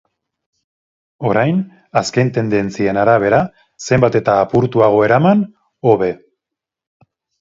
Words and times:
Orain, 1.31 1.59
azken 2.01 2.31
tendentzien 2.37 2.99
arabera, 3.01 3.41
zenbat 3.91 4.17
eta 4.21 4.39
apurtuago 4.47 5.05
eraman, 5.09 5.45
hobe. 5.91 6.09